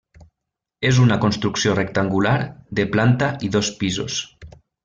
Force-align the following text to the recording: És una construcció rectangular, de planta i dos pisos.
És 0.89 1.01
una 1.03 1.17
construcció 1.25 1.75
rectangular, 1.79 2.33
de 2.81 2.89
planta 2.97 3.33
i 3.49 3.55
dos 3.59 3.73
pisos. 3.83 4.21